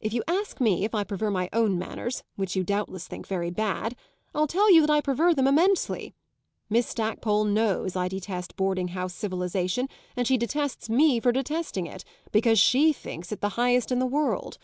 [0.00, 3.48] If you ask me if I prefer my own manners, which you doubtless think very
[3.50, 3.96] bad,
[4.34, 6.12] I'll tell you that I prefer them immensely.
[6.68, 12.04] Miss Stackpole knows I detest boarding house civilisation, and she detests me for detesting it,
[12.32, 14.58] because she thinks it the highest in the world.